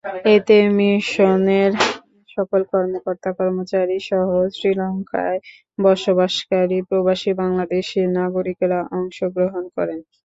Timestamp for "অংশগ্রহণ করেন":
8.97-9.99